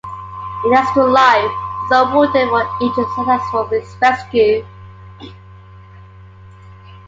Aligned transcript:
An 0.63 0.73
extra 0.73 1.05
life 1.05 1.43
is 1.43 1.91
rewarded 1.91 2.49
for 2.49 2.67
each 2.81 2.93
successful 2.95 3.69
rescue. 4.01 4.65